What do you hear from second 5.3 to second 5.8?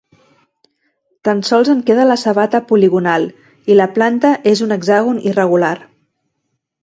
irregular.